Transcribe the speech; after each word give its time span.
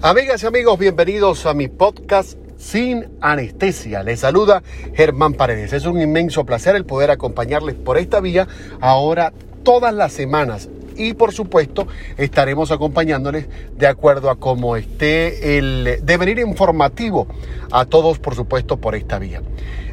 Amigas 0.00 0.44
y 0.44 0.46
amigos, 0.46 0.78
bienvenidos 0.78 1.44
a 1.44 1.54
mi 1.54 1.66
podcast 1.66 2.38
sin 2.56 3.08
anestesia. 3.20 4.04
Les 4.04 4.20
saluda 4.20 4.62
Germán 4.94 5.34
Paredes. 5.34 5.72
Es 5.72 5.86
un 5.86 6.00
inmenso 6.00 6.46
placer 6.46 6.76
el 6.76 6.84
poder 6.84 7.10
acompañarles 7.10 7.74
por 7.74 7.98
esta 7.98 8.20
vía 8.20 8.46
ahora 8.80 9.32
todas 9.64 9.92
las 9.92 10.12
semanas. 10.12 10.68
Y 10.98 11.14
por 11.14 11.32
supuesto 11.32 11.86
estaremos 12.16 12.72
acompañándoles 12.72 13.46
de 13.76 13.86
acuerdo 13.86 14.30
a 14.30 14.36
cómo 14.36 14.76
esté 14.76 15.58
el 15.58 16.00
devenir 16.02 16.40
informativo 16.40 17.28
a 17.70 17.84
todos 17.84 18.18
por 18.18 18.34
supuesto 18.34 18.78
por 18.78 18.94
esta 18.94 19.18
vía. 19.18 19.42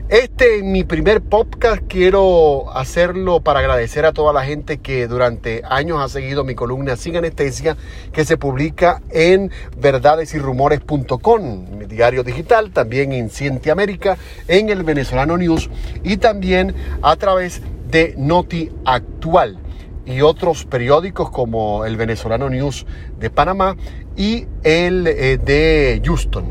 Este 0.10 0.62
mi 0.62 0.84
primer 0.84 1.22
podcast 1.22 1.82
quiero 1.88 2.72
hacerlo 2.78 3.42
para 3.42 3.60
agradecer 3.60 4.06
a 4.06 4.14
toda 4.14 4.34
la 4.34 4.46
gente 4.46 4.78
que 4.78 5.08
durante 5.08 5.64
años 5.68 6.00
ha 6.00 6.10
seguido 6.10 6.44
mi 6.44 6.54
columna 6.54 6.96
Sin 6.96 7.18
Anestesia 7.18 7.76
que 8.14 8.24
se 8.24 8.38
publica 8.38 9.02
en 9.10 9.52
verdadesyrumores.com, 9.78 11.78
mi 11.78 11.86
diario 11.86 12.24
digital, 12.24 12.70
también 12.70 13.14
en 13.14 13.32
Ciente 13.32 13.72
América, 13.72 14.16
en 14.48 14.70
el 14.70 14.84
Venezolano 14.84 15.38
News 15.38 15.72
y 16.04 16.18
también 16.18 16.76
a 17.02 17.16
través 17.16 17.64
de 17.90 18.14
Noti 18.16 18.70
Actual 18.86 19.58
y 20.06 20.22
otros 20.22 20.66
periódicos 20.66 21.30
como 21.30 21.86
el 21.86 21.98
Venezolano 21.98 22.50
News 22.50 22.86
de 23.20 23.30
Panamá 23.30 23.76
y 24.16 24.48
el 24.64 25.08
eh, 25.08 25.38
de 25.38 26.02
Houston. 26.04 26.46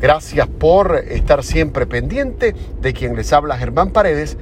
Gracias 0.00 0.48
por 0.48 0.96
estar 0.96 1.44
siempre 1.44 1.86
pendiente 1.86 2.54
de 2.80 2.92
quien 2.92 3.16
les 3.16 3.32
habla 3.32 3.58
Germán 3.58 3.90
Paredes 3.90 4.38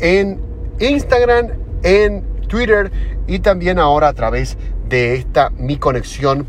en 0.00 0.40
Instagram, 0.80 1.48
en 1.82 2.22
Twitter 2.48 2.90
y 3.26 3.40
también 3.40 3.78
ahora 3.78 4.08
a 4.08 4.12
través 4.12 4.56
de 4.88 5.16
esta 5.16 5.50
mi 5.50 5.76
conexión 5.76 6.46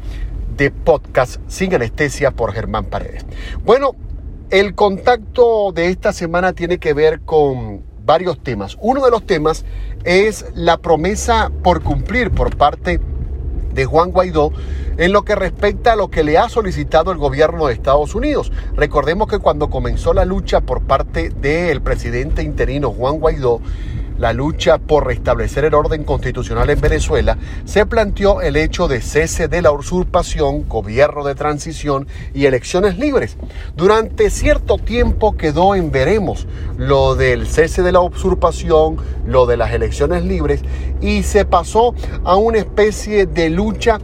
de 0.56 0.72
podcast 0.72 1.42
sin 1.48 1.74
anestesia 1.74 2.32
por 2.32 2.54
Germán 2.54 2.86
Paredes. 2.86 3.26
Bueno, 3.64 3.96
el 4.50 4.76
contacto 4.76 5.72
de 5.74 5.90
esta 5.90 6.14
semana 6.14 6.54
tiene 6.54 6.78
que 6.78 6.94
ver 6.94 7.22
con 7.22 7.87
varios 8.08 8.40
temas. 8.40 8.78
Uno 8.82 9.06
de 9.06 9.12
los 9.12 9.28
temas 9.28 9.66
es 10.04 10.46
la 10.56 10.78
promesa 10.78 11.52
por 11.62 11.84
cumplir 11.84 12.32
por 12.32 12.56
parte 12.56 13.00
de 13.74 13.86
Juan 13.86 14.12
Guaidó 14.12 14.52
en 14.98 15.12
lo 15.12 15.24
que 15.24 15.36
respecta 15.36 15.94
a 15.94 15.96
lo 15.96 16.10
que 16.10 16.24
le 16.24 16.40
ha 16.40 16.50
solicitado 16.50 17.12
el 17.12 17.20
gobierno 17.20 17.68
de 17.68 17.74
Estados 17.74 18.16
Unidos. 18.16 18.52
Recordemos 18.76 19.28
que 19.28 19.38
cuando 19.38 19.70
comenzó 19.70 20.14
la 20.14 20.26
lucha 20.26 20.62
por 20.62 20.82
parte 20.82 21.30
del 21.30 21.82
presidente 21.82 22.42
interino 22.42 22.92
Juan 22.92 23.20
Guaidó, 23.20 23.62
la 24.18 24.34
lucha 24.34 24.78
por 24.78 25.08
restablecer 25.08 25.66
el 25.66 25.74
orden 25.74 26.04
constitucional 26.04 26.70
en 26.70 26.82
Venezuela, 26.82 27.38
se 27.66 27.86
planteó 27.86 28.42
el 28.42 28.56
hecho 28.56 28.88
de 28.88 29.02
cese 29.02 29.48
de 29.48 29.62
la 29.62 29.72
usurpación, 29.72 30.68
gobierno 30.68 31.24
de 31.24 31.36
transición 31.36 32.08
y 32.34 32.46
elecciones 32.46 32.98
libres. 32.98 33.38
Durante 33.76 34.30
cierto 34.30 34.78
tiempo 34.78 35.38
quedó 35.38 35.76
en 35.76 35.92
veremos 35.92 36.48
lo 36.78 37.16
del 37.16 37.48
cese 37.48 37.84
de 37.84 37.92
la 37.92 38.02
usurpación, 38.02 38.98
lo 39.26 39.46
de 39.46 39.58
las 39.58 39.72
elecciones 39.72 40.24
libres 40.24 40.62
y 41.02 41.24
se 41.24 41.46
pasó 41.46 41.94
a 42.24 42.36
una 42.36 42.60
especie 42.60 43.26
de 43.26 43.50
lucha 43.50 44.00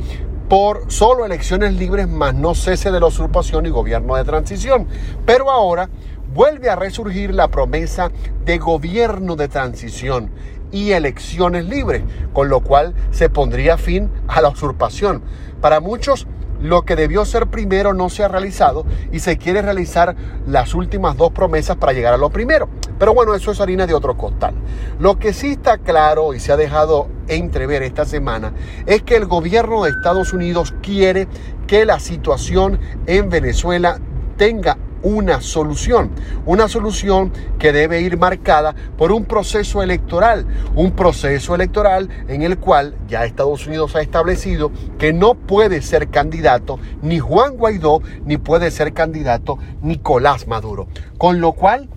por 0.49 0.91
solo 0.91 1.25
elecciones 1.25 1.73
libres 1.73 2.07
más 2.07 2.35
no 2.35 2.53
cese 2.53 2.91
de 2.91 2.99
la 2.99 3.07
usurpación 3.07 3.65
y 3.65 3.69
gobierno 3.69 4.15
de 4.15 4.23
transición. 4.23 4.87
Pero 5.25 5.49
ahora 5.49 5.89
vuelve 6.33 6.69
a 6.69 6.75
resurgir 6.75 7.33
la 7.33 7.49
promesa 7.49 8.11
de 8.45 8.57
gobierno 8.57 9.35
de 9.35 9.47
transición 9.47 10.31
y 10.71 10.91
elecciones 10.91 11.65
libres, 11.65 12.01
con 12.33 12.49
lo 12.49 12.61
cual 12.61 12.95
se 13.11 13.29
pondría 13.29 13.77
fin 13.77 14.09
a 14.27 14.41
la 14.41 14.49
usurpación. 14.49 15.21
Para 15.61 15.79
muchos, 15.79 16.27
lo 16.61 16.83
que 16.83 16.95
debió 16.95 17.25
ser 17.25 17.47
primero 17.47 17.93
no 17.93 18.09
se 18.09 18.23
ha 18.23 18.29
realizado 18.29 18.85
y 19.11 19.19
se 19.19 19.37
quiere 19.37 19.61
realizar 19.61 20.15
las 20.47 20.73
últimas 20.73 21.17
dos 21.17 21.31
promesas 21.31 21.75
para 21.75 21.93
llegar 21.93 22.13
a 22.13 22.17
lo 22.17 22.29
primero. 22.29 22.69
Pero 22.97 23.13
bueno, 23.13 23.35
eso 23.35 23.51
es 23.51 23.59
harina 23.59 23.85
de 23.85 23.93
otro 23.93 24.17
costal. 24.17 24.55
Lo 24.97 25.19
que 25.19 25.33
sí 25.33 25.51
está 25.51 25.77
claro 25.77 26.33
y 26.33 26.39
se 26.39 26.53
ha 26.53 26.57
dejado 26.57 27.09
entrever 27.27 27.83
esta 27.83 28.05
semana 28.05 28.53
es 28.85 29.03
que 29.03 29.17
el 29.17 29.25
gobierno 29.25 29.83
de 29.83 29.91
Estados 29.91 30.33
Unidos 30.33 30.73
quiere 30.81 31.27
que 31.67 31.85
la 31.85 31.99
situación 31.99 32.79
en 33.07 33.29
Venezuela 33.29 33.99
tenga 34.37 34.77
una 35.03 35.41
solución, 35.41 36.09
una 36.45 36.67
solución 36.67 37.31
que 37.59 37.71
debe 37.71 38.01
ir 38.01 38.17
marcada 38.17 38.73
por 38.97 39.11
un 39.11 39.25
proceso 39.25 39.83
electoral, 39.83 40.47
un 40.75 40.91
proceso 40.91 41.53
electoral 41.53 42.09
en 42.27 42.41
el 42.41 42.57
cual 42.57 42.95
ya 43.07 43.25
Estados 43.25 43.67
Unidos 43.67 43.95
ha 43.95 44.01
establecido 44.01 44.71
que 44.97 45.13
no 45.13 45.35
puede 45.35 45.81
ser 45.81 46.07
candidato 46.07 46.79
ni 47.01 47.19
Juan 47.19 47.57
Guaidó, 47.57 48.01
ni 48.25 48.37
puede 48.37 48.71
ser 48.71 48.93
candidato 48.93 49.59
Nicolás 49.81 50.47
Maduro. 50.47 50.87
Con 51.17 51.41
lo 51.41 51.51
cual, 51.51 51.89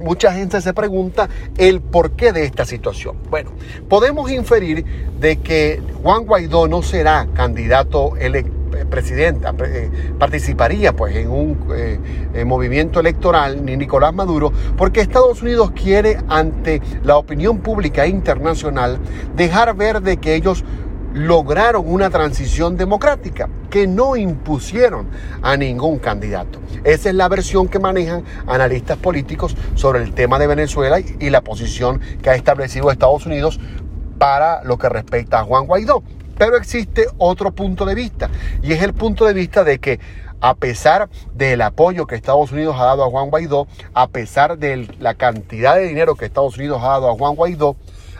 mucha 0.00 0.32
gente 0.32 0.60
se 0.60 0.72
pregunta 0.72 1.28
el 1.56 1.80
porqué 1.80 2.32
de 2.32 2.44
esta 2.44 2.64
situación. 2.64 3.16
Bueno, 3.30 3.50
podemos 3.88 4.30
inferir 4.30 4.84
de 5.20 5.36
que 5.38 5.82
Juan 6.02 6.24
Guaidó 6.24 6.66
no 6.66 6.82
será 6.82 7.28
candidato 7.34 8.16
electoral 8.16 8.57
presidenta, 8.88 9.54
eh, 9.64 9.90
participaría 10.18 10.94
pues 10.94 11.16
en 11.16 11.30
un 11.30 11.58
eh, 11.74 12.44
movimiento 12.44 13.00
electoral, 13.00 13.64
ni 13.64 13.76
Nicolás 13.76 14.14
Maduro, 14.14 14.52
porque 14.76 15.00
Estados 15.00 15.42
Unidos 15.42 15.72
quiere 15.72 16.18
ante 16.28 16.80
la 17.02 17.16
opinión 17.16 17.58
pública 17.58 18.06
internacional 18.06 18.98
dejar 19.36 19.74
ver 19.76 20.02
de 20.02 20.16
que 20.16 20.34
ellos 20.34 20.64
lograron 21.14 21.84
una 21.86 22.10
transición 22.10 22.76
democrática, 22.76 23.48
que 23.70 23.86
no 23.86 24.16
impusieron 24.16 25.08
a 25.42 25.56
ningún 25.56 25.98
candidato. 25.98 26.60
Esa 26.84 27.08
es 27.08 27.14
la 27.14 27.28
versión 27.28 27.68
que 27.68 27.78
manejan 27.78 28.24
analistas 28.46 28.98
políticos 28.98 29.56
sobre 29.74 30.02
el 30.02 30.12
tema 30.12 30.38
de 30.38 30.46
Venezuela 30.46 31.00
y 31.00 31.30
la 31.30 31.40
posición 31.40 32.00
que 32.22 32.30
ha 32.30 32.34
establecido 32.34 32.90
Estados 32.90 33.26
Unidos 33.26 33.58
para 34.18 34.62
lo 34.64 34.78
que 34.78 34.88
respecta 34.88 35.40
a 35.40 35.44
Juan 35.44 35.66
Guaidó. 35.66 36.02
Pero 36.38 36.56
existe 36.56 37.06
otro 37.18 37.50
punto 37.52 37.84
de 37.84 37.94
vista 37.94 38.30
y 38.62 38.72
es 38.72 38.82
el 38.82 38.94
punto 38.94 39.26
de 39.26 39.34
vista 39.34 39.64
de 39.64 39.78
que 39.78 40.00
a 40.40 40.54
pesar 40.54 41.08
del 41.34 41.60
apoyo 41.62 42.06
que 42.06 42.14
Estados 42.14 42.52
Unidos 42.52 42.76
ha 42.78 42.84
dado 42.84 43.04
a 43.04 43.10
Juan 43.10 43.28
Guaidó, 43.28 43.66
a 43.92 44.06
pesar 44.08 44.56
de 44.56 44.88
la 45.00 45.14
cantidad 45.14 45.74
de 45.74 45.88
dinero 45.88 46.14
que 46.14 46.26
Estados 46.26 46.56
Unidos 46.56 46.80
ha 46.82 46.88
dado 46.88 47.10
a 47.10 47.16
Juan 47.16 47.34
Guaidó, 47.34 47.76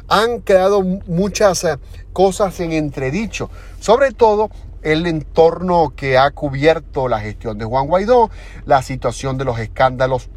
han 0.08 0.40
quedado 0.40 0.82
muchas 0.82 1.62
eh, 1.64 1.76
cosas 2.12 2.58
en 2.60 2.72
entredicho, 2.72 3.50
sobre 3.78 4.12
todo 4.12 4.50
el 4.82 5.06
entorno 5.06 5.92
que 5.94 6.18
ha 6.18 6.30
cubierto 6.30 7.08
la 7.08 7.20
gestión 7.20 7.58
de 7.58 7.64
Juan 7.64 7.86
Guaidó, 7.86 8.30
la 8.64 8.82
situación 8.82 9.38
de 9.38 9.44
los 9.44 9.58
escándalos 9.58 10.30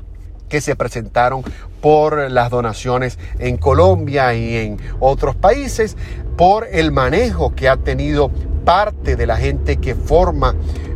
que 0.51 0.59
se 0.59 0.75
presentaron 0.75 1.43
por 1.79 2.29
las 2.29 2.49
donaciones 2.49 3.17
en 3.39 3.55
Colombia 3.55 4.33
y 4.33 4.57
en 4.57 4.77
otros 4.99 5.33
países, 5.33 5.95
por 6.35 6.67
el 6.69 6.91
manejo 6.91 7.55
que 7.55 7.69
ha 7.69 7.77
tenido 7.77 8.29
parte 8.65 9.15
de 9.15 9.25
la 9.25 9.37
gente 9.37 9.77
que 9.77 9.95
forma 9.95 10.53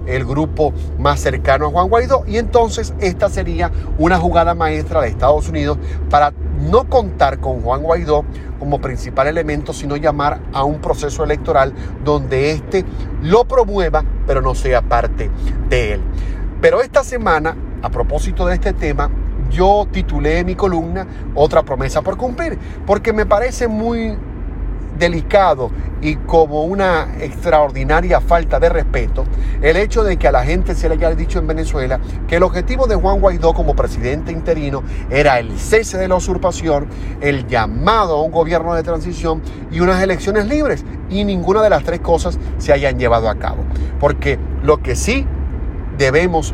el 0.08 0.26
grupo 0.26 0.74
más 1.00 1.22
cercano 1.22 1.68
a 1.68 1.72
Juan 1.72 1.88
Guaidó 1.88 2.26
y 2.28 2.38
entonces 2.38 2.94
esta 3.00 3.30
sería 3.30 3.72
una 3.98 4.20
jugada 4.20 4.54
maestra 4.54 5.02
de 5.02 5.08
Estados 5.08 5.48
Unidos 5.48 5.78
para 6.10 6.34
no 6.70 6.90
contar 6.90 7.40
con 7.40 7.62
Juan 7.62 7.82
Guaidó 7.82 8.26
como 8.60 8.82
principal 8.82 9.28
elemento, 9.28 9.72
sino 9.72 9.96
llamar 9.96 10.42
a 10.52 10.66
un 10.66 10.82
proceso 10.82 11.24
electoral 11.24 11.74
donde 12.04 12.52
éste 12.52 12.84
lo 13.22 13.46
promueva, 13.46 14.04
pero 14.28 14.42
no 14.42 14.54
sea 14.54 14.82
parte 14.82 15.32
de 15.70 15.94
él. 15.94 16.02
Pero 16.62 16.82
esta 16.82 17.06
semana, 17.06 17.56
a 17.82 17.90
propósito 17.90 18.46
de 18.46 18.56
este 18.56 18.74
tema, 18.74 19.10
yo 19.50 19.88
titulé 19.92 20.44
mi 20.44 20.56
columna 20.56 21.06
Otra 21.36 21.64
promesa 21.64 22.02
por 22.02 22.18
cumplir, 22.18 22.58
porque 22.86 23.14
me 23.14 23.26
parece 23.26 23.68
muy 23.68 24.18
delicado 24.98 25.72
y 26.02 26.16
como 26.16 26.64
una 26.64 27.08
extraordinaria 27.20 28.22
falta 28.22 28.60
de 28.60 28.70
respeto 28.70 29.26
el 29.62 29.78
hecho 29.78 30.04
de 30.04 30.18
que 30.18 30.28
a 30.28 30.32
la 30.32 30.44
gente 30.44 30.76
se 30.76 30.88
le 30.88 30.96
haya 30.96 31.14
dicho 31.16 31.40
en 31.40 31.48
Venezuela 31.48 32.00
que 32.28 32.36
el 32.36 32.44
objetivo 32.44 32.88
de 32.88 32.96
Juan 32.96 33.20
Guaidó 33.20 33.54
como 33.54 33.76
presidente 33.76 34.32
interino 34.32 34.84
era 35.10 35.40
el 35.40 35.58
cese 35.58 35.98
de 35.98 36.08
la 36.08 36.16
usurpación, 36.16 36.88
el 37.22 37.48
llamado 37.48 38.18
a 38.18 38.22
un 38.22 38.32
gobierno 38.32 38.74
de 38.74 38.84
transición 38.84 39.42
y 39.72 39.80
unas 39.80 40.02
elecciones 40.02 40.48
libres 40.48 40.86
y 41.10 41.24
ninguna 41.24 41.62
de 41.62 41.70
las 41.70 41.84
tres 41.84 42.00
cosas 42.00 42.38
se 42.58 42.74
hayan 42.74 43.00
llevado 43.00 43.30
a 43.30 43.36
cabo. 43.36 43.64
Porque 44.00 44.38
lo 44.64 44.82
que 44.82 44.96
sí 44.96 45.26
debemos 45.98 46.54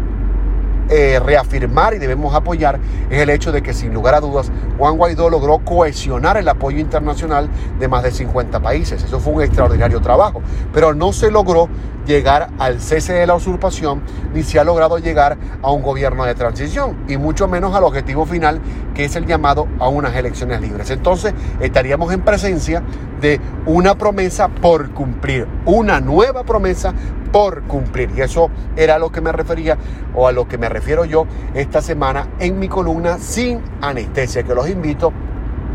eh, 0.89 1.19
reafirmar 1.23 1.93
y 1.93 1.99
debemos 1.99 2.33
apoyar 2.35 2.79
es 3.09 3.19
el 3.19 3.29
hecho 3.29 3.51
de 3.51 3.61
que 3.61 3.73
sin 3.73 3.93
lugar 3.93 4.15
a 4.15 4.19
dudas 4.19 4.51
Juan 4.77 4.97
Guaidó 4.97 5.29
logró 5.29 5.59
cohesionar 5.59 6.37
el 6.37 6.47
apoyo 6.47 6.79
internacional 6.79 7.49
de 7.79 7.87
más 7.87 8.03
de 8.03 8.11
50 8.11 8.59
países. 8.59 9.03
Eso 9.03 9.19
fue 9.19 9.33
un 9.33 9.41
extraordinario 9.41 10.01
trabajo, 10.01 10.41
pero 10.73 10.93
no 10.93 11.13
se 11.13 11.31
logró 11.31 11.69
llegar 12.05 12.49
al 12.57 12.81
cese 12.81 13.13
de 13.13 13.27
la 13.27 13.35
usurpación 13.35 14.01
ni 14.33 14.43
se 14.43 14.59
ha 14.59 14.63
logrado 14.63 14.97
llegar 14.97 15.37
a 15.61 15.71
un 15.71 15.81
gobierno 15.81 16.25
de 16.25 16.35
transición 16.35 16.97
y 17.07 17.17
mucho 17.17 17.47
menos 17.47 17.75
al 17.75 17.83
objetivo 17.83 18.25
final 18.25 18.59
que 18.95 19.05
es 19.05 19.15
el 19.15 19.25
llamado 19.25 19.67
a 19.79 19.87
unas 19.87 20.15
elecciones 20.15 20.61
libres. 20.61 20.89
Entonces 20.89 21.33
estaríamos 21.59 22.11
en 22.13 22.21
presencia 22.21 22.83
de 23.21 23.39
una 23.65 23.97
promesa 23.97 24.49
por 24.49 24.91
cumplir, 24.91 25.47
una 25.65 26.01
nueva 26.01 26.43
promesa 26.43 26.93
por 27.31 27.63
cumplir. 27.63 28.09
Y 28.15 28.21
eso 28.21 28.49
era 28.75 28.95
a 28.95 28.99
lo 28.99 29.11
que 29.11 29.21
me 29.21 29.31
refería 29.31 29.77
o 30.13 30.27
a 30.27 30.31
lo 30.31 30.47
que 30.47 30.57
me 30.57 30.69
refiero 30.69 31.05
yo 31.05 31.25
esta 31.53 31.81
semana 31.81 32.27
en 32.39 32.59
mi 32.59 32.67
columna 32.67 33.17
sin 33.17 33.61
anestesia, 33.81 34.43
que 34.43 34.55
los 34.55 34.69
invito 34.69 35.13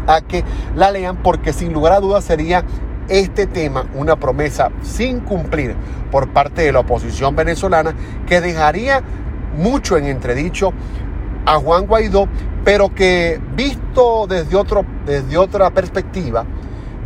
a 0.07 0.21
que 0.21 0.45
la 0.75 0.91
lean 0.91 1.17
porque 1.17 1.53
sin 1.53 1.73
lugar 1.73 1.93
a 1.93 2.01
dudas 2.01 2.25
sería 2.25 2.65
este 3.09 3.47
tema 3.47 3.87
una 3.95 4.17
promesa 4.17 4.71
sin 4.83 5.21
cumplir 5.21 5.75
por 6.11 6.29
parte 6.29 6.63
de 6.63 6.73
la 6.73 6.81
oposición 6.81 7.37
venezolana 7.37 7.95
que 8.27 8.41
dejaría 8.41 9.03
mucho 9.57 9.97
en 9.97 10.07
entredicho 10.07 10.73
a 11.47 11.57
Juan 11.57 11.87
Guaidó, 11.87 12.29
pero 12.65 12.93
que 12.95 13.41
visto 13.55 14.27
desde, 14.27 14.57
otro, 14.57 14.85
desde 15.07 15.39
otra 15.39 15.71
perspectiva, 15.71 16.45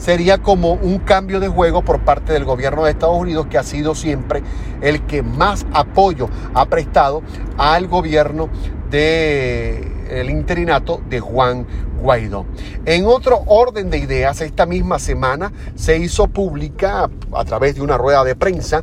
sería 0.01 0.39
como 0.39 0.73
un 0.73 0.99
cambio 0.99 1.39
de 1.39 1.49
juego 1.49 1.83
por 1.83 2.01
parte 2.01 2.33
del 2.33 2.45
gobierno 2.45 2.85
de 2.85 2.91
Estados 2.91 3.19
Unidos, 3.19 3.47
que 3.49 3.59
ha 3.59 3.63
sido 3.63 3.95
siempre 3.95 4.43
el 4.81 5.07
que 5.07 5.23
más 5.23 5.67
apoyo 5.73 6.29
ha 6.55 6.67
prestado 6.67 7.23
al 7.59 7.87
gobierno 7.87 8.49
del 8.91 10.01
el 10.11 10.29
interinato 10.29 11.01
de 11.09 11.21
Juan 11.21 11.67
Guaidó. 12.01 12.47
En 12.85 13.07
otro 13.07 13.43
orden 13.47 13.91
de 13.91 13.99
ideas, 13.99 14.41
esta 14.41 14.67
misma 14.67 14.99
semana 14.99 15.53
se 15.77 15.99
hizo 15.99 16.27
pública 16.27 17.09
a 17.33 17.45
través 17.45 17.77
de 17.77 17.83
una 17.83 17.97
rueda 17.97 18.25
de 18.25 18.35
prensa 18.35 18.83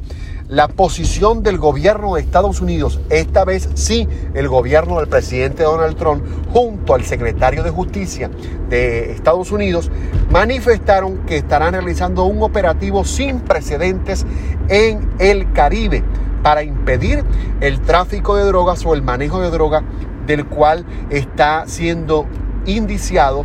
la 0.49 0.69
posición 0.69 1.43
del 1.43 1.57
gobierno 1.57 2.15
de 2.15 2.21
Estados 2.21 2.61
Unidos, 2.61 3.01
esta 3.09 3.43
vez 3.43 3.69
sí 3.73 4.07
el 4.33 4.47
gobierno 4.47 4.97
del 4.97 5.09
presidente 5.09 5.63
Donald 5.63 5.97
Trump, 5.97 6.23
junto 6.53 6.93
al 6.95 7.03
secretario 7.03 7.63
de 7.63 7.69
Justicia 7.69 8.29
de 8.69 9.11
Estados 9.11 9.51
Unidos, 9.51 9.91
manifestaron 10.31 11.25
que 11.25 11.37
estarán 11.37 11.73
realizando 11.73 12.23
un 12.23 12.41
operativo 12.41 13.03
sin 13.03 13.41
precedentes 13.41 14.25
en 14.69 15.09
el 15.19 15.51
Caribe 15.51 16.03
para 16.43 16.63
impedir 16.63 17.25
el 17.59 17.81
tráfico 17.81 18.37
de 18.37 18.45
drogas 18.45 18.85
o 18.85 18.93
el 18.93 19.01
manejo 19.01 19.41
de 19.41 19.49
drogas 19.49 19.83
del 20.27 20.45
cual 20.45 20.85
está 21.09 21.65
siendo 21.67 22.25
indiciado 22.65 23.43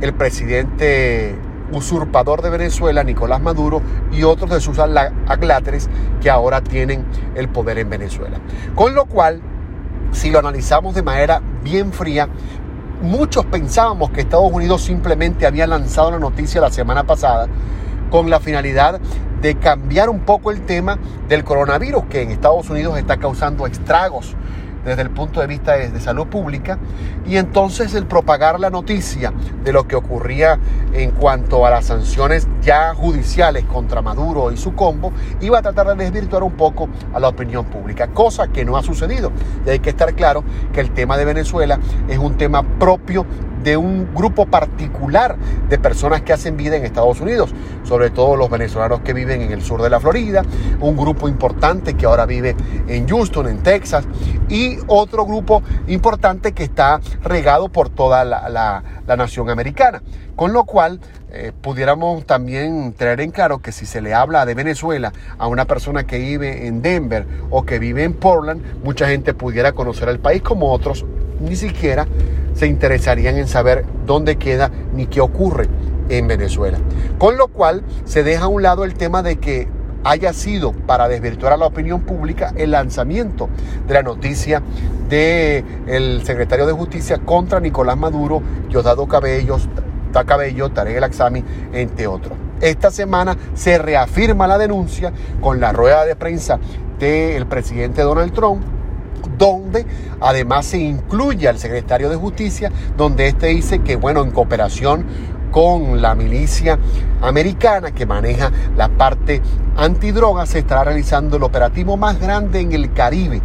el 0.00 0.14
presidente 0.14 1.34
usurpador 1.72 2.42
de 2.42 2.50
Venezuela, 2.50 3.04
Nicolás 3.04 3.40
Maduro, 3.40 3.82
y 4.12 4.22
otros 4.22 4.50
de 4.50 4.60
sus 4.60 4.78
acláteres 4.78 5.88
que 6.20 6.30
ahora 6.30 6.60
tienen 6.60 7.04
el 7.34 7.48
poder 7.48 7.78
en 7.78 7.90
Venezuela. 7.90 8.38
Con 8.74 8.94
lo 8.94 9.06
cual, 9.06 9.40
si 10.12 10.30
lo 10.30 10.38
analizamos 10.38 10.94
de 10.94 11.02
manera 11.02 11.40
bien 11.62 11.92
fría, 11.92 12.28
muchos 13.02 13.44
pensábamos 13.46 14.10
que 14.10 14.20
Estados 14.20 14.50
Unidos 14.52 14.82
simplemente 14.82 15.46
había 15.46 15.66
lanzado 15.66 16.10
la 16.10 16.18
noticia 16.18 16.60
la 16.60 16.70
semana 16.70 17.04
pasada 17.04 17.46
con 18.10 18.30
la 18.30 18.40
finalidad 18.40 19.00
de 19.40 19.54
cambiar 19.56 20.08
un 20.08 20.20
poco 20.20 20.50
el 20.50 20.62
tema 20.62 20.98
del 21.28 21.44
coronavirus 21.44 22.04
que 22.06 22.22
en 22.22 22.30
Estados 22.30 22.68
Unidos 22.70 22.98
está 22.98 23.18
causando 23.18 23.66
estragos 23.66 24.34
desde 24.88 25.02
el 25.02 25.10
punto 25.10 25.40
de 25.40 25.46
vista 25.46 25.74
de, 25.74 26.00
salud 26.00 26.26
pública 26.26 26.78
y 27.26 27.36
entonces 27.36 27.94
el 27.94 28.06
propagar 28.06 28.58
la 28.58 28.70
noticia 28.70 29.32
de 29.64 29.72
lo 29.72 29.86
que 29.86 29.96
ocurría 29.96 30.58
en 30.92 31.10
cuanto 31.10 31.66
a 31.66 31.70
las 31.70 31.86
sanciones 31.86 32.48
ya 32.62 32.94
judiciales 32.94 33.64
contra 33.64 34.00
Maduro 34.00 34.50
y 34.52 34.56
su 34.56 34.74
combo 34.74 35.12
iba 35.40 35.58
a 35.58 35.62
tratar 35.62 35.96
de 35.96 36.04
desvirtuar 36.04 36.42
un 36.42 36.52
poco 36.52 36.88
a 37.12 37.20
la 37.20 37.28
opinión 37.28 37.66
pública, 37.66 38.08
cosa 38.08 38.48
que 38.48 38.64
no 38.64 38.76
ha 38.76 38.82
sucedido. 38.82 39.32
Y 39.66 39.70
hay 39.70 39.78
que 39.80 39.90
estar 39.90 40.14
claro 40.14 40.44
que 40.72 40.80
el 40.80 40.90
tema 40.92 41.16
de 41.16 41.24
Venezuela 41.24 41.78
es 42.08 42.18
un 42.18 42.36
tema 42.36 42.62
propio 42.62 43.26
de 43.62 43.76
un 43.76 44.14
grupo 44.14 44.46
particular 44.46 45.36
de 45.68 45.78
personas 45.78 46.22
que 46.22 46.32
hacen 46.32 46.56
vida 46.56 46.76
en 46.76 46.84
Estados 46.84 47.20
Unidos, 47.20 47.54
sobre 47.84 48.10
todo 48.10 48.36
los 48.36 48.50
venezolanos 48.50 49.00
que 49.00 49.12
viven 49.12 49.42
en 49.42 49.52
el 49.52 49.62
sur 49.62 49.82
de 49.82 49.90
la 49.90 50.00
Florida, 50.00 50.42
un 50.80 50.96
grupo 50.96 51.28
importante 51.28 51.94
que 51.94 52.06
ahora 52.06 52.26
vive 52.26 52.56
en 52.86 53.08
Houston, 53.08 53.48
en 53.48 53.62
Texas, 53.62 54.04
y 54.48 54.78
otro 54.86 55.26
grupo 55.26 55.62
importante 55.86 56.52
que 56.52 56.64
está 56.64 57.00
regado 57.22 57.68
por 57.68 57.88
toda 57.88 58.24
la, 58.24 58.82
nación 59.16 59.50
americana. 59.50 60.02
Con 60.36 60.52
lo 60.52 60.64
cual, 60.64 61.00
eh, 61.30 61.52
pudiéramos 61.60 62.24
también 62.24 62.92
tener 62.92 63.20
en 63.20 63.30
claro 63.30 63.58
que 63.58 63.72
si 63.72 63.86
se 63.86 64.00
le 64.00 64.14
habla 64.14 64.46
de 64.46 64.54
Venezuela 64.54 65.12
a 65.38 65.46
una 65.48 65.64
persona 65.64 66.04
que 66.04 66.18
vive 66.18 66.66
en 66.66 66.80
Denver 66.80 67.26
o 67.50 67.64
que 67.64 67.78
vive 67.78 68.04
en 68.04 68.14
Portland, 68.14 68.62
mucha 68.84 69.08
gente 69.08 69.34
pudiera 69.34 69.72
conocer 69.72 70.08
el 70.08 70.20
país 70.20 70.42
como 70.42 70.70
otros 70.72 71.04
ni 71.40 71.56
siquiera 71.56 72.06
se 72.54 72.66
interesarían 72.66 73.36
en 73.36 73.48
saber 73.48 73.84
dónde 74.06 74.36
queda 74.36 74.70
ni 74.94 75.06
qué 75.06 75.20
ocurre 75.20 75.68
en 76.08 76.26
Venezuela. 76.26 76.78
Con 77.18 77.36
lo 77.36 77.48
cual 77.48 77.82
se 78.04 78.22
deja 78.22 78.44
a 78.44 78.48
un 78.48 78.62
lado 78.62 78.84
el 78.84 78.94
tema 78.94 79.22
de 79.22 79.36
que 79.36 79.68
haya 80.04 80.32
sido 80.32 80.72
para 80.72 81.08
desvirtuar 81.08 81.52
a 81.52 81.56
la 81.56 81.66
opinión 81.66 82.02
pública 82.02 82.52
el 82.56 82.70
lanzamiento 82.70 83.48
de 83.86 83.94
la 83.94 84.02
noticia 84.02 84.62
del 85.08 85.64
el 85.86 86.22
secretario 86.24 86.66
de 86.66 86.72
Justicia 86.72 87.18
contra 87.18 87.60
Nicolás 87.60 87.96
Maduro, 87.96 88.42
Yodado 88.68 89.06
Cabellos, 89.06 89.68
Cabello, 90.26 90.70
Tarek 90.70 90.96
El 90.96 91.04
Aksami, 91.04 91.44
entre 91.72 92.06
otros. 92.06 92.36
Esta 92.60 92.90
semana 92.90 93.36
se 93.54 93.78
reafirma 93.78 94.46
la 94.46 94.58
denuncia 94.58 95.12
con 95.40 95.60
la 95.60 95.72
rueda 95.72 96.04
de 96.04 96.16
prensa 96.16 96.58
del 96.98 97.46
presidente 97.46 98.02
Donald 98.02 98.32
Trump 98.32 98.77
donde 99.36 99.86
además 100.20 100.66
se 100.66 100.78
incluye 100.78 101.48
al 101.48 101.58
secretario 101.58 102.08
de 102.08 102.16
Justicia, 102.16 102.70
donde 102.96 103.28
este 103.28 103.48
dice 103.48 103.80
que, 103.80 103.96
bueno, 103.96 104.22
en 104.22 104.30
cooperación 104.30 105.04
con 105.50 106.02
la 106.02 106.14
milicia 106.14 106.78
americana 107.22 107.92
que 107.92 108.06
maneja 108.06 108.52
la 108.76 108.88
parte 108.88 109.40
antidroga, 109.76 110.46
se 110.46 110.60
estará 110.60 110.84
realizando 110.84 111.36
el 111.36 111.42
operativo 111.42 111.96
más 111.96 112.20
grande 112.20 112.60
en 112.60 112.72
el 112.72 112.92
Caribe 112.92 113.40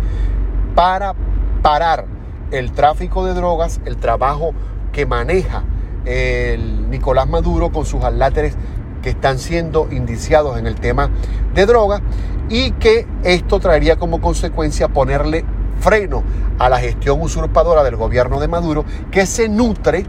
para 0.76 1.14
parar 1.62 2.06
el 2.52 2.72
tráfico 2.72 3.26
de 3.26 3.34
drogas, 3.34 3.80
el 3.86 3.98
trabajo 3.98 4.54
que 4.92 5.06
maneja 5.06 5.64
el 6.06 6.90
Nicolás 6.90 7.28
Maduro 7.28 7.72
con 7.72 7.86
sus 7.86 8.04
aláteres 8.04 8.56
que 9.02 9.10
están 9.12 9.40
siendo 9.40 9.88
indiciados 9.92 10.58
en 10.58 10.68
el 10.68 10.76
tema 10.76 11.10
de 11.54 11.66
droga 11.66 12.02
y 12.50 12.72
que 12.72 13.08
esto 13.24 13.60
traería 13.60 13.98
como 13.98 14.22
consecuencia 14.22 14.88
ponerle 14.88 15.46
freno 15.84 16.24
a 16.60 16.70
la 16.70 16.80
gestión 16.80 17.22
usurpadora 17.22 17.84
del 17.84 17.98
gobierno 17.98 18.40
de 18.40 18.48
Maduro 18.48 18.86
que 19.12 19.26
se 19.26 19.50
nutre, 19.50 20.06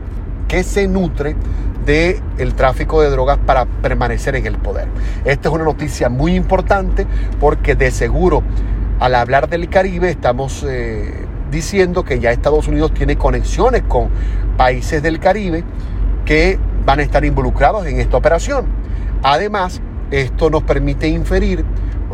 que 0.47 0.63
se 0.63 0.87
nutre 0.87 1.35
del 1.85 2.23
el 2.39 2.55
tráfico 2.55 3.03
de 3.03 3.11
drogas 3.11 3.39
para 3.45 3.67
permanecer 3.67 4.37
en 4.37 4.47
el 4.47 4.57
poder. 4.57 4.87
Esta 5.25 5.49
es 5.49 5.55
una 5.55 5.65
noticia 5.65 6.09
muy 6.09 6.37
importante 6.37 7.07
porque 7.41 7.75
de 7.75 7.91
seguro 7.91 8.43
al 9.01 9.17
hablar 9.17 9.49
del 9.49 9.69
Caribe 9.69 10.11
estamos 10.11 10.65
eh, 10.67 11.13
diciendo 11.51 12.05
que 12.05 12.21
ya 12.21 12.31
Estados 12.31 12.69
Unidos 12.69 12.95
tiene 12.95 13.17
conexiones 13.17 13.83
con 13.83 14.09
países 14.57 15.03
del 15.03 15.19
Caribe 15.19 15.65
que 16.25 16.57
van 16.87 17.01
a 17.01 17.03
estar 17.03 17.25
involucrados 17.25 17.85
en 17.87 17.99
esta 17.99 18.17
operación. 18.17 18.67
Además, 19.25 19.81
esto 20.13 20.51
nos 20.51 20.63
permite 20.63 21.09
inferir 21.09 21.65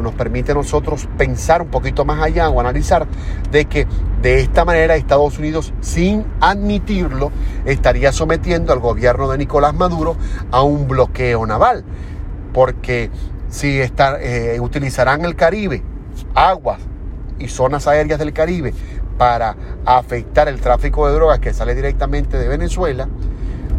nos 0.03 0.15
permite 0.15 0.53
a 0.53 0.55
nosotros 0.55 1.09
pensar 1.17 1.63
un 1.63 1.69
poquito 1.69 2.05
más 2.05 2.23
allá 2.23 2.49
o 2.49 2.61
analizar 2.61 3.07
de 3.51 3.65
que 3.67 3.87
de 4.23 4.41
esta 4.41 4.65
manera 4.65 4.97
Estados 4.97 5.39
Unidos, 5.39 5.73
sin 5.81 6.27
admitirlo, 6.41 7.33
estaría 7.65 8.13
sometiendo 8.13 8.73
al 8.73 8.81
gobierno 8.81 9.31
de 9.31 9.39
Nicolás 9.39 9.75
Maduro 9.75 10.17
a 10.51 10.63
un 10.63 10.87
bloqueo 10.89 11.47
naval. 11.47 11.85
Porque 12.53 13.11
si 13.49 13.81
eh, 13.81 14.59
utilizarán 14.61 15.25
el 15.25 15.37
Caribe, 15.37 15.83
aguas 16.35 16.81
y 17.39 17.49
zonas 17.49 17.87
aéreas 17.87 18.19
del 18.19 18.33
Caribe 18.33 18.75
para 19.17 19.57
afectar 19.85 20.49
el 20.49 20.61
tráfico 20.61 21.07
de 21.07 21.15
drogas 21.15 21.39
que 21.39 21.55
sale 21.55 21.75
directamente 21.75 22.39
de 22.39 22.49
Venezuela, 22.49 23.09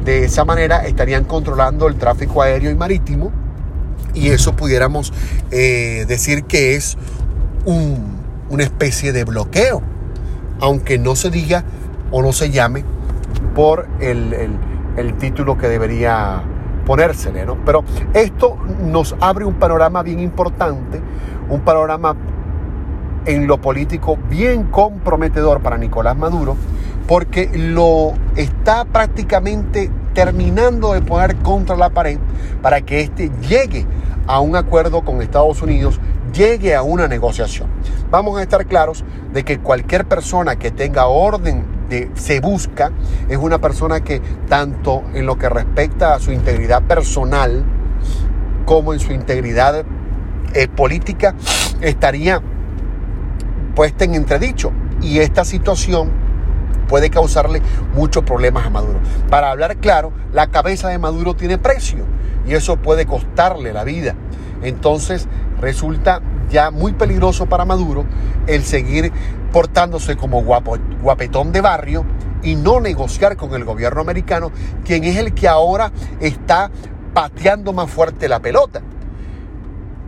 de 0.03 0.25
esa 0.25 0.45
manera 0.45 0.85
estarían 0.85 1.25
controlando 1.25 1.87
el 1.87 1.95
tráfico 1.95 2.41
aéreo 2.41 2.71
y 2.71 2.75
marítimo 2.75 3.31
y 4.13 4.29
eso 4.29 4.55
pudiéramos 4.55 5.13
eh, 5.51 6.05
decir 6.07 6.43
que 6.43 6.75
es 6.75 6.97
una 7.65 8.63
especie 8.63 9.13
de 9.13 9.23
bloqueo, 9.23 9.81
aunque 10.59 10.97
no 10.97 11.15
se 11.15 11.29
diga 11.29 11.63
o 12.11 12.21
no 12.21 12.33
se 12.33 12.49
llame 12.49 12.83
por 13.55 13.87
el, 13.99 14.57
título 15.19 15.57
que 15.57 15.67
debería 15.67 16.43
ponérsele, 16.85 17.45
¿no? 17.45 17.57
Pero 17.65 17.83
esto 18.13 18.57
nos 18.83 19.15
abre 19.19 19.45
un 19.45 19.55
panorama 19.55 20.03
bien 20.03 20.19
importante, 20.19 20.99
un 21.49 21.61
panorama 21.61 22.15
en 23.25 23.47
lo 23.47 23.61
político 23.61 24.17
bien 24.29 24.63
comprometedor 24.63 25.61
para 25.61 25.77
Nicolás 25.77 26.17
Maduro, 26.17 26.57
porque 27.07 27.49
lo 27.53 28.13
está 28.35 28.85
prácticamente 28.85 29.91
terminando 30.13 30.93
de 30.93 31.01
poner 31.01 31.35
contra 31.37 31.75
la 31.75 31.89
pared 31.89 32.19
para 32.61 32.81
que 32.81 33.01
éste 33.01 33.31
llegue 33.47 33.85
a 34.27 34.39
un 34.39 34.55
acuerdo 34.55 35.03
con 35.03 35.21
Estados 35.21 35.61
Unidos, 35.61 35.99
llegue 36.33 36.75
a 36.75 36.83
una 36.83 37.07
negociación. 37.07 37.69
Vamos 38.09 38.37
a 38.39 38.43
estar 38.43 38.65
claros 38.65 39.03
de 39.33 39.43
que 39.43 39.59
cualquier 39.59 40.05
persona 40.05 40.57
que 40.57 40.71
tenga 40.71 41.07
orden 41.07 41.65
de 41.89 42.09
se 42.15 42.39
busca 42.39 42.91
es 43.27 43.37
una 43.37 43.59
persona 43.59 44.01
que 44.01 44.21
tanto 44.47 45.03
en 45.13 45.25
lo 45.25 45.37
que 45.37 45.49
respecta 45.49 46.13
a 46.13 46.19
su 46.19 46.31
integridad 46.31 46.83
personal 46.83 47.65
como 48.65 48.93
en 48.93 48.99
su 48.99 49.11
integridad 49.11 49.83
eh, 50.53 50.67
política 50.67 51.35
estaría 51.81 52.41
puesta 53.75 54.05
en 54.05 54.15
entredicho. 54.15 54.71
Y 55.01 55.19
esta 55.19 55.43
situación 55.43 56.11
puede 56.91 57.09
causarle 57.09 57.61
muchos 57.95 58.25
problemas 58.25 58.65
a 58.65 58.69
Maduro. 58.69 58.99
Para 59.29 59.49
hablar 59.49 59.77
claro, 59.77 60.11
la 60.33 60.47
cabeza 60.47 60.89
de 60.89 60.99
Maduro 60.99 61.37
tiene 61.37 61.57
precio 61.57 61.99
y 62.45 62.53
eso 62.53 62.75
puede 62.75 63.05
costarle 63.05 63.71
la 63.71 63.85
vida. 63.85 64.13
Entonces 64.61 65.29
resulta 65.61 66.21
ya 66.49 66.69
muy 66.69 66.91
peligroso 66.91 67.45
para 67.45 67.63
Maduro 67.63 68.03
el 68.45 68.65
seguir 68.65 69.09
portándose 69.53 70.17
como 70.17 70.43
guapetón 70.43 71.53
de 71.53 71.61
barrio 71.61 72.03
y 72.43 72.55
no 72.55 72.81
negociar 72.81 73.37
con 73.37 73.53
el 73.53 73.63
gobierno 73.63 74.01
americano, 74.01 74.51
quien 74.83 75.05
es 75.05 75.15
el 75.15 75.33
que 75.33 75.47
ahora 75.47 75.93
está 76.19 76.71
pateando 77.13 77.71
más 77.71 77.89
fuerte 77.89 78.27
la 78.27 78.41
pelota. 78.41 78.81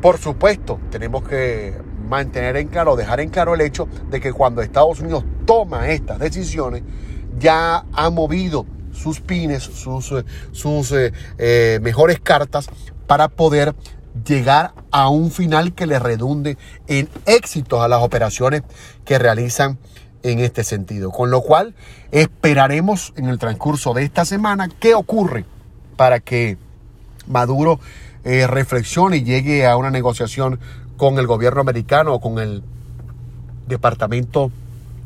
Por 0.01 0.17
supuesto, 0.17 0.81
tenemos 0.91 1.23
que 1.23 1.77
mantener 2.13 2.57
en 2.57 2.67
claro, 2.67 2.95
dejar 2.95 3.21
en 3.21 3.29
claro 3.29 3.55
el 3.55 3.61
hecho 3.61 3.87
de 4.11 4.21
que 4.21 4.31
cuando 4.31 4.61
Estados 4.61 4.99
Unidos 4.99 5.23
toma 5.47 5.89
estas 5.89 6.19
decisiones, 6.19 6.83
ya 7.39 7.85
ha 7.91 8.09
movido 8.11 8.67
sus 8.91 9.19
pines, 9.19 9.63
sus, 9.63 10.11
eh, 10.11 10.23
eh, 10.93 11.11
eh, 11.39 11.79
mejores 11.81 12.19
cartas 12.19 12.69
para 13.07 13.29
poder 13.29 13.73
llegar 14.27 14.73
a 14.91 15.09
un 15.09 15.31
final 15.31 15.73
que 15.73 15.87
le 15.87 15.97
redunde 15.97 16.55
en 16.85 17.09
éxitos 17.25 17.81
a 17.81 17.87
las 17.87 18.03
operaciones 18.03 18.61
que 19.05 19.17
realizan 19.17 19.79
en 20.21 20.37
este 20.37 20.63
sentido. 20.63 21.09
Con 21.09 21.31
lo 21.31 21.41
cual 21.41 21.73
esperaremos 22.11 23.11
en 23.17 23.25
el 23.25 23.39
transcurso 23.39 23.95
de 23.95 24.03
esta 24.03 24.23
semana 24.23 24.69
qué 24.79 24.93
ocurre 24.93 25.45
para 25.97 26.19
que 26.19 26.59
Maduro 27.25 27.79
reflexione 28.23 29.17
y 29.17 29.23
llegue 29.23 29.65
a 29.67 29.75
una 29.75 29.89
negociación 29.89 30.59
con 31.03 31.19
el 31.19 31.27
gobierno 31.27 31.59
americano 31.59 32.13
o 32.13 32.21
con 32.21 32.39
el 32.39 32.63
Departamento 33.67 34.51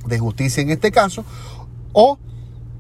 de 0.06 0.20
Justicia 0.20 0.62
en 0.62 0.70
este 0.70 0.92
caso, 0.92 1.26
o 1.92 2.20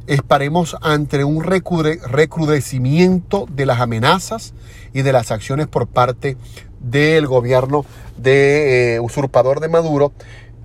estaremos 0.05 0.77
ante 0.81 1.23
un 1.23 1.43
recrudecimiento 1.43 3.47
de 3.49 3.65
las 3.65 3.79
amenazas 3.79 4.53
y 4.93 5.01
de 5.01 5.13
las 5.13 5.31
acciones 5.31 5.65
por 5.65 5.87
parte 5.87 6.37
del 6.79 7.25
gobierno 7.25 7.87
de 8.17 8.93
eh, 8.93 8.99
usurpador 8.99 9.61
de 9.61 9.69
Maduro 9.69 10.11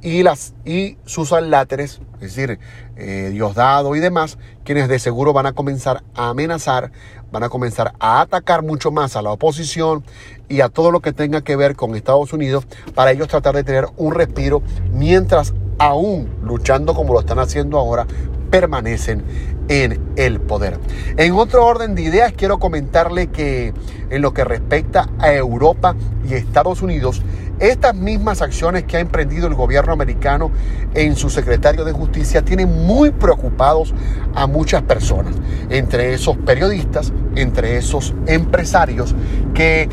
y, 0.02 0.22
las, 0.22 0.54
y 0.64 0.96
sus 1.06 1.32
aláteres, 1.32 2.00
es 2.20 2.34
decir, 2.34 2.58
eh, 2.96 3.30
Diosdado 3.32 3.94
y 3.94 4.00
demás, 4.00 4.36
quienes 4.64 4.88
de 4.88 4.98
seguro 4.98 5.32
van 5.32 5.46
a 5.46 5.52
comenzar 5.52 6.02
a 6.14 6.30
amenazar, 6.30 6.90
van 7.30 7.44
a 7.44 7.48
comenzar 7.48 7.94
a 8.00 8.20
atacar 8.20 8.62
mucho 8.62 8.90
más 8.90 9.16
a 9.16 9.22
la 9.22 9.30
oposición 9.30 10.04
y 10.48 10.60
a 10.60 10.68
todo 10.68 10.90
lo 10.90 11.00
que 11.00 11.12
tenga 11.12 11.42
que 11.42 11.56
ver 11.56 11.76
con 11.76 11.94
Estados 11.94 12.32
Unidos 12.32 12.66
para 12.94 13.12
ellos 13.12 13.28
tratar 13.28 13.54
de 13.54 13.64
tener 13.64 13.86
un 13.96 14.12
respiro 14.14 14.62
mientras 14.92 15.54
aún 15.78 16.28
luchando 16.42 16.94
como 16.94 17.14
lo 17.14 17.20
están 17.20 17.38
haciendo 17.38 17.78
ahora 17.78 18.06
permanecen 18.50 19.24
en 19.68 20.00
el 20.16 20.40
poder. 20.40 20.78
En 21.16 21.32
otro 21.32 21.64
orden 21.64 21.94
de 21.94 22.02
ideas 22.02 22.32
quiero 22.36 22.58
comentarle 22.58 23.28
que 23.28 23.72
en 24.10 24.22
lo 24.22 24.34
que 24.34 24.44
respecta 24.44 25.08
a 25.18 25.32
Europa 25.32 25.94
y 26.28 26.34
Estados 26.34 26.82
Unidos, 26.82 27.22
estas 27.58 27.94
mismas 27.94 28.42
acciones 28.42 28.84
que 28.84 28.96
ha 28.96 29.00
emprendido 29.00 29.46
el 29.46 29.54
gobierno 29.54 29.92
americano 29.92 30.50
en 30.94 31.14
su 31.16 31.30
secretario 31.30 31.84
de 31.84 31.92
justicia 31.92 32.42
tienen 32.42 32.86
muy 32.86 33.12
preocupados 33.12 33.94
a 34.34 34.46
muchas 34.46 34.82
personas, 34.82 35.34
entre 35.70 36.12
esos 36.12 36.36
periodistas, 36.38 37.12
entre 37.36 37.76
esos 37.76 38.14
empresarios 38.26 39.14
que 39.54 39.88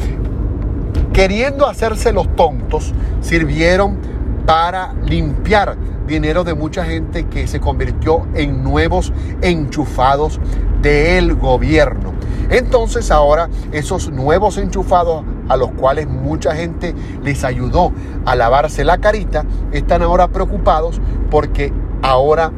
queriendo 1.14 1.68
hacerse 1.68 2.12
los 2.12 2.36
tontos, 2.36 2.94
sirvieron 3.22 3.98
para 4.46 4.94
limpiar 5.06 5.78
dinero 6.10 6.44
de 6.44 6.54
mucha 6.54 6.84
gente 6.84 7.28
que 7.28 7.48
se 7.48 7.62
convirtió 7.62 8.28
en 8.34 8.64
nuevos 8.64 9.14
enchufados 9.42 10.42
del 10.82 11.36
gobierno. 11.36 12.14
Entonces 12.50 13.12
ahora 13.12 13.48
esos 13.72 14.12
nuevos 14.12 14.58
enchufados 14.58 15.24
a 15.48 15.56
los 15.56 15.72
cuales 15.72 16.08
mucha 16.08 16.56
gente 16.56 16.94
les 17.24 17.44
ayudó 17.44 17.94
a 18.26 18.36
lavarse 18.36 18.84
la 18.84 18.98
carita, 18.98 19.46
están 19.72 20.02
ahora 20.02 20.28
preocupados 20.28 21.00
porque 21.30 21.72
ahora 22.02 22.52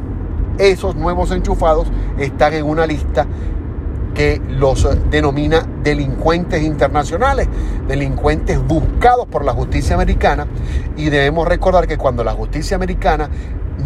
esos 0.58 0.96
nuevos 0.96 1.30
enchufados 1.30 1.88
están 2.18 2.54
en 2.54 2.64
una 2.64 2.86
lista 2.86 3.26
que 4.14 4.40
los 4.48 4.86
denomina 5.10 5.66
delincuentes 5.82 6.62
internacionales, 6.62 7.48
delincuentes 7.88 8.58
buscados 8.66 9.26
por 9.26 9.44
la 9.44 9.52
justicia 9.52 9.94
americana. 9.94 10.46
Y 10.96 11.10
debemos 11.10 11.48
recordar 11.48 11.86
que 11.86 11.96
cuando 11.96 12.24
la 12.24 12.32
justicia 12.32 12.76
americana 12.76 13.30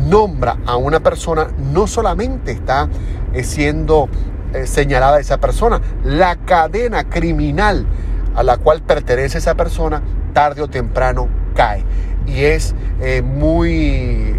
nombra 0.09 0.59
a 0.66 0.76
una 0.76 1.00
persona, 1.00 1.49
no 1.73 1.87
solamente 1.87 2.52
está 2.52 2.88
eh, 3.33 3.45
siendo 3.45 4.09
eh, 4.52 4.66
señalada 4.66 5.21
esa 5.21 5.38
persona, 5.38 5.80
la 6.04 6.37
cadena 6.37 7.04
criminal 7.04 7.87
a 8.35 8.42
la 8.42 8.59
cual 8.59 8.83
pertenece 8.83 9.38
esa 9.38 9.54
persona, 9.54 10.02
tarde 10.33 10.62
o 10.62 10.68
temprano 10.68 11.28
cae. 11.54 11.85
Y 12.26 12.45
es 12.45 12.75
eh, 13.00 13.23
muy... 13.23 14.35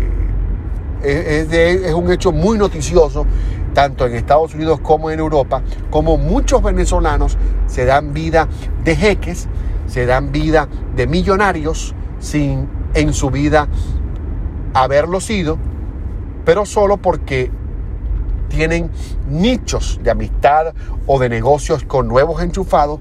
es 1.03 1.93
un 1.93 2.11
hecho 2.11 2.31
muy 2.31 2.57
noticioso 2.57 3.25
tanto 3.77 4.07
en 4.07 4.15
Estados 4.15 4.55
Unidos 4.55 4.79
como 4.79 5.11
en 5.11 5.19
Europa, 5.19 5.61
como 5.91 6.17
muchos 6.17 6.63
venezolanos 6.63 7.37
se 7.67 7.85
dan 7.85 8.11
vida 8.11 8.47
de 8.83 8.95
jeques, 8.95 9.47
se 9.85 10.07
dan 10.07 10.31
vida 10.31 10.67
de 10.95 11.05
millonarios 11.05 11.93
sin 12.17 12.67
en 12.95 13.13
su 13.13 13.29
vida 13.29 13.67
haberlo 14.73 15.21
sido, 15.21 15.59
pero 16.43 16.65
solo 16.65 16.97
porque 16.97 17.51
tienen 18.47 18.89
nichos 19.29 19.99
de 20.01 20.09
amistad 20.09 20.73
o 21.05 21.19
de 21.19 21.29
negocios 21.29 21.83
con 21.83 22.07
nuevos 22.07 22.41
enchufados 22.41 22.99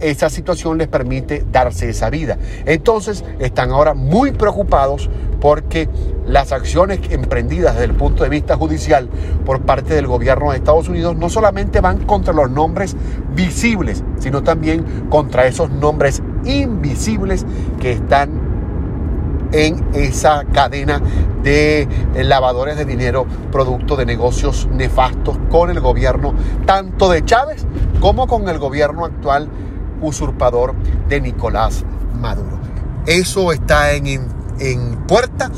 esa 0.00 0.30
situación 0.30 0.78
les 0.78 0.88
permite 0.88 1.44
darse 1.50 1.88
esa 1.88 2.10
vida. 2.10 2.38
Entonces 2.66 3.24
están 3.38 3.70
ahora 3.70 3.94
muy 3.94 4.32
preocupados 4.32 5.08
porque 5.40 5.88
las 6.26 6.52
acciones 6.52 7.00
emprendidas 7.10 7.74
desde 7.74 7.86
el 7.86 7.94
punto 7.94 8.24
de 8.24 8.30
vista 8.30 8.56
judicial 8.56 9.08
por 9.44 9.62
parte 9.62 9.94
del 9.94 10.06
gobierno 10.06 10.50
de 10.50 10.58
Estados 10.58 10.88
Unidos 10.88 11.16
no 11.16 11.28
solamente 11.28 11.80
van 11.80 12.04
contra 12.04 12.32
los 12.32 12.50
nombres 12.50 12.96
visibles, 13.34 14.04
sino 14.18 14.42
también 14.42 14.84
contra 15.08 15.46
esos 15.46 15.70
nombres 15.70 16.22
invisibles 16.44 17.46
que 17.80 17.92
están 17.92 18.50
en 19.52 19.84
esa 19.94 20.44
cadena 20.52 21.00
de 21.42 21.88
lavadores 22.14 22.76
de 22.76 22.84
dinero 22.84 23.26
producto 23.50 23.96
de 23.96 24.06
negocios 24.06 24.68
nefastos 24.72 25.38
con 25.50 25.70
el 25.70 25.80
gobierno 25.80 26.34
tanto 26.66 27.10
de 27.10 27.24
Chávez 27.24 27.66
como 28.00 28.26
con 28.26 28.48
el 28.48 28.58
gobierno 28.58 29.04
actual 29.04 29.48
usurpador 30.00 30.74
de 31.08 31.20
Nicolás 31.20 31.84
Maduro. 32.20 32.58
Eso 33.06 33.52
está 33.52 33.92
en, 33.92 34.06
en, 34.58 34.96
puerta 35.06 35.50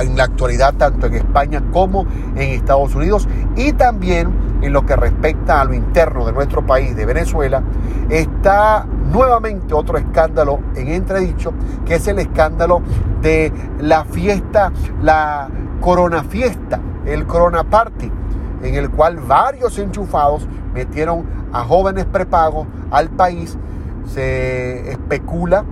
en 0.00 0.16
la 0.16 0.24
actualidad 0.24 0.74
tanto 0.74 1.06
en 1.06 1.14
España 1.14 1.62
como 1.72 2.06
en 2.36 2.50
Estados 2.52 2.94
Unidos 2.94 3.28
y 3.56 3.72
también 3.72 4.32
en 4.62 4.72
lo 4.72 4.84
que 4.84 4.96
respecta 4.96 5.60
a 5.60 5.64
lo 5.64 5.74
interno 5.74 6.26
de 6.26 6.32
nuestro 6.32 6.66
país, 6.66 6.96
de 6.96 7.06
Venezuela, 7.06 7.62
está 8.08 8.86
nuevamente 9.12 9.74
otro 9.74 9.98
escándalo 9.98 10.60
en 10.74 10.88
entredicho, 10.88 11.52
que 11.84 11.96
es 11.96 12.08
el 12.08 12.18
escándalo 12.18 12.82
de 13.22 13.52
la 13.80 14.04
fiesta, 14.04 14.72
la 15.02 15.48
Corona 15.80 16.24
Fiesta, 16.24 16.80
el 17.06 17.26
Corona 17.26 17.64
Party, 17.64 18.10
en 18.62 18.74
el 18.74 18.90
cual 18.90 19.16
varios 19.16 19.78
enchufados 19.78 20.46
metieron 20.74 21.24
a 21.52 21.64
jóvenes 21.64 22.04
prepagos 22.04 22.66
al 22.90 23.08
país 23.10 23.56
se 24.08 24.90
especula, 24.90 25.64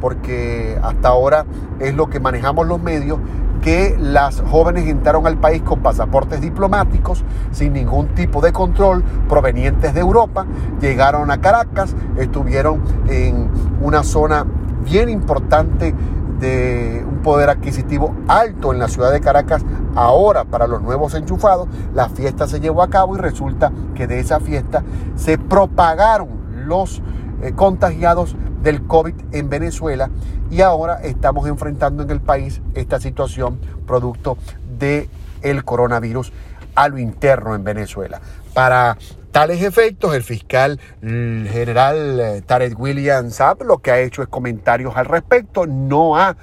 porque 0.00 0.78
hasta 0.82 1.08
ahora 1.08 1.46
es 1.78 1.94
lo 1.94 2.10
que 2.10 2.18
manejamos 2.20 2.66
los 2.66 2.82
medios, 2.82 3.18
que 3.62 3.96
las 3.98 4.42
jóvenes 4.50 4.88
entraron 4.88 5.26
al 5.26 5.38
país 5.38 5.62
con 5.62 5.80
pasaportes 5.80 6.40
diplomáticos, 6.40 7.24
sin 7.52 7.72
ningún 7.72 8.08
tipo 8.08 8.40
de 8.40 8.52
control, 8.52 9.04
provenientes 9.28 9.94
de 9.94 10.00
Europa, 10.00 10.46
llegaron 10.80 11.30
a 11.30 11.40
Caracas, 11.40 11.94
estuvieron 12.18 12.82
en 13.08 13.48
una 13.80 14.02
zona 14.02 14.44
bien 14.84 15.08
importante 15.08 15.94
de 16.40 17.06
un 17.08 17.18
poder 17.18 17.50
adquisitivo 17.50 18.16
alto 18.26 18.72
en 18.72 18.80
la 18.80 18.88
ciudad 18.88 19.12
de 19.12 19.20
Caracas, 19.20 19.64
ahora 19.94 20.44
para 20.44 20.66
los 20.66 20.82
nuevos 20.82 21.14
enchufados, 21.14 21.68
la 21.94 22.08
fiesta 22.08 22.48
se 22.48 22.58
llevó 22.58 22.82
a 22.82 22.90
cabo 22.90 23.14
y 23.14 23.20
resulta 23.20 23.70
que 23.94 24.08
de 24.08 24.18
esa 24.18 24.40
fiesta 24.40 24.82
se 25.14 25.38
propagaron 25.38 26.28
los 26.66 27.00
eh, 27.42 27.52
contagiados 27.54 28.36
del 28.62 28.86
COVID 28.86 29.14
en 29.32 29.50
Venezuela 29.50 30.10
y 30.50 30.60
ahora 30.60 31.00
estamos 31.02 31.48
enfrentando 31.48 32.02
en 32.02 32.10
el 32.10 32.20
país 32.20 32.62
esta 32.74 33.00
situación 33.00 33.58
producto 33.86 34.38
del 34.78 35.08
el 35.42 35.64
coronavirus 35.64 36.32
a 36.74 36.88
lo 36.88 36.98
interno 36.98 37.54
en 37.54 37.64
Venezuela. 37.64 38.20
Para 38.54 38.96
tales 39.32 39.62
efectos, 39.62 40.14
el 40.14 40.22
fiscal 40.22 40.78
general 41.00 42.20
eh, 42.20 42.42
Tarek 42.46 42.78
William 42.78 43.30
Saab 43.30 43.62
lo 43.62 43.78
que 43.78 43.90
ha 43.90 44.00
hecho 44.00 44.22
es 44.22 44.28
comentarios 44.28 44.96
al 44.96 45.06
respecto, 45.06 45.66
no 45.66 46.16
ha 46.16 46.36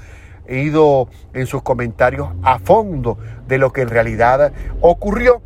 ido 0.49 1.07
en 1.33 1.45
sus 1.45 1.61
comentarios 1.61 2.29
a 2.41 2.59
fondo 2.59 3.17
de 3.47 3.57
lo 3.57 3.71
que 3.71 3.81
en 3.81 3.89
realidad 3.89 4.51
ocurrió. 4.81 5.41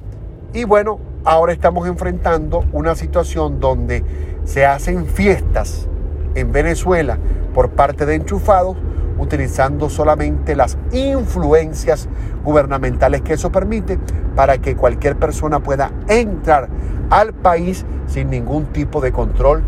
Y 0.53 0.63
bueno, 0.63 0.99
ahora 1.25 1.53
estamos 1.53 1.87
enfrentando 1.87 2.65
una 2.71 2.95
situación 2.95 3.59
donde 3.59 4.03
se 4.45 4.65
hacen 4.65 5.05
fiestas 5.05 5.87
en 6.35 6.51
Venezuela 6.51 7.17
por 7.53 7.71
parte 7.71 8.05
de 8.05 8.15
enchufados 8.15 8.77
utilizando 9.17 9.89
solamente 9.89 10.55
las 10.55 10.77
influencias 10.91 12.09
gubernamentales 12.43 13.21
que 13.21 13.33
eso 13.33 13.51
permite 13.51 13.99
para 14.35 14.57
que 14.57 14.75
cualquier 14.75 15.15
persona 15.15 15.59
pueda 15.59 15.91
entrar 16.07 16.67
al 17.09 17.33
país 17.33 17.85
sin 18.07 18.29
ningún 18.29 18.65
tipo 18.67 19.01
de 19.01 19.11
control, 19.11 19.63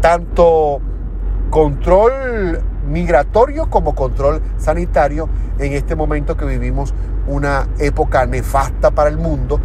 tanto 0.00 0.80
control 1.50 2.60
migratorio 2.88 3.70
como 3.70 3.94
control 3.94 4.40
sanitario 4.56 5.28
en 5.58 5.72
este 5.72 5.94
momento 5.94 6.36
que 6.36 6.44
vivimos 6.44 6.94
una 7.26 7.68
época 7.78 8.26
nefasta 8.26 8.90
para 8.90 9.08
el 9.08 9.16
mundo 9.16 9.60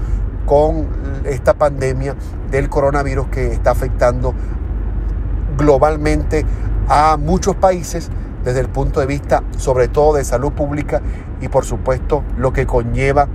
con 0.46 0.88
esta 1.25 1.54
pandemia 1.54 2.16
del 2.52 2.70
coronavirus 2.70 3.28
que 3.28 3.52
está 3.52 3.72
afectando 3.72 4.34
globalmente 5.58 6.46
a 6.88 7.18
muchos 7.18 7.56
países 7.56 8.10
desde 8.44 8.60
el 8.60 8.70
punto 8.70 9.00
de 9.00 9.08
vista 9.08 9.44
sobre 9.58 9.88
todo 9.88 10.16
de 10.16 10.24
salud 10.24 10.52
pública 10.52 11.02
y 11.42 11.48
por 11.48 11.66
supuesto 11.66 12.24
lo 12.38 12.54
que 12.54 12.66
conlleva 12.66 13.28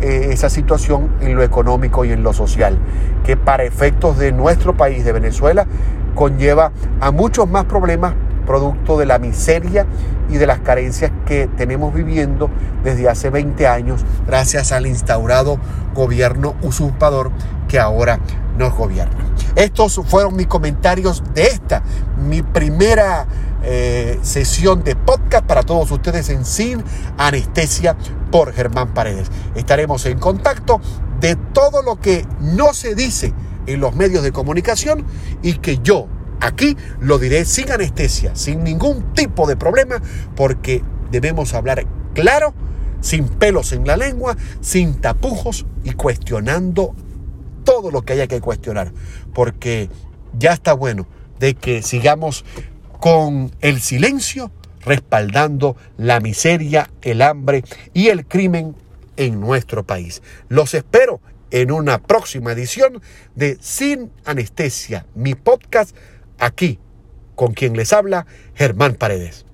eh, 0.00 0.28
esa 0.30 0.50
situación 0.50 1.10
en 1.20 1.34
lo 1.34 1.42
económico 1.42 2.04
y 2.04 2.12
en 2.12 2.22
lo 2.22 2.34
social, 2.34 2.76
que 3.24 3.36
para 3.38 3.64
efectos 3.64 4.18
de 4.18 4.30
nuestro 4.30 4.76
país, 4.76 5.06
de 5.06 5.12
Venezuela, 5.12 5.66
conlleva 6.14 6.72
a 7.00 7.10
muchos 7.12 7.48
más 7.48 7.64
problemas 7.64 8.12
producto 8.46 8.98
de 8.98 9.06
la 9.06 9.18
miseria 9.18 9.86
y 10.30 10.36
de 10.36 10.46
las 10.46 10.60
carencias 10.60 11.12
que 11.26 11.48
tenemos 11.56 11.92
viviendo 11.92 12.48
desde 12.82 13.08
hace 13.08 13.30
20 13.30 13.66
años 13.66 14.04
gracias 14.26 14.72
al 14.72 14.86
instaurado 14.86 15.58
gobierno 15.94 16.54
usurpador 16.62 17.30
que 17.68 17.78
ahora 17.78 18.20
nos 18.56 18.74
gobierna. 18.74 19.16
Estos 19.54 20.00
fueron 20.06 20.36
mis 20.36 20.46
comentarios 20.46 21.22
de 21.34 21.44
esta, 21.44 21.82
mi 22.18 22.42
primera 22.42 23.26
eh, 23.62 24.18
sesión 24.22 24.84
de 24.84 24.94
podcast 24.96 25.44
para 25.44 25.62
todos 25.62 25.90
ustedes 25.90 26.28
en 26.28 26.44
Sin 26.44 26.84
Anestesia 27.18 27.96
por 28.30 28.52
Germán 28.52 28.94
Paredes. 28.94 29.30
Estaremos 29.54 30.06
en 30.06 30.18
contacto 30.18 30.80
de 31.20 31.36
todo 31.36 31.82
lo 31.82 32.00
que 32.00 32.26
no 32.40 32.74
se 32.74 32.94
dice 32.94 33.32
en 33.66 33.80
los 33.80 33.94
medios 33.94 34.22
de 34.22 34.32
comunicación 34.32 35.04
y 35.42 35.54
que 35.54 35.78
yo 35.78 36.06
aquí 36.40 36.76
lo 37.00 37.18
diré 37.18 37.44
sin 37.44 37.70
anestesia, 37.70 38.34
sin 38.34 38.64
ningún 38.64 39.14
tipo 39.14 39.46
de 39.46 39.56
problema, 39.56 40.00
porque 40.34 40.82
debemos 41.10 41.54
hablar 41.54 41.86
claro, 42.14 42.54
sin 43.00 43.28
pelos 43.28 43.72
en 43.72 43.86
la 43.86 43.96
lengua, 43.96 44.36
sin 44.60 45.00
tapujos 45.00 45.66
y 45.84 45.92
cuestionando 45.92 46.94
todo 47.64 47.90
lo 47.90 48.02
que 48.02 48.14
haya 48.14 48.26
que 48.26 48.40
cuestionar, 48.40 48.92
porque 49.34 49.88
ya 50.38 50.52
está 50.52 50.72
bueno 50.72 51.06
de 51.38 51.54
que 51.54 51.82
sigamos 51.82 52.44
con 53.00 53.52
el 53.60 53.80
silencio 53.80 54.50
respaldando 54.80 55.76
la 55.98 56.20
miseria, 56.20 56.90
el 57.02 57.22
hambre 57.22 57.64
y 57.92 58.08
el 58.08 58.26
crimen 58.26 58.74
en 59.16 59.40
nuestro 59.40 59.84
país. 59.84 60.22
Los 60.48 60.74
espero 60.74 61.20
en 61.50 61.72
una 61.72 61.98
próxima 61.98 62.52
edición 62.52 63.02
de 63.34 63.58
Sin 63.60 64.10
Anestesia, 64.24 65.06
mi 65.14 65.34
podcast, 65.34 65.94
aquí 66.38 66.78
con 67.34 67.52
quien 67.52 67.76
les 67.76 67.92
habla 67.92 68.26
Germán 68.54 68.94
Paredes. 68.94 69.46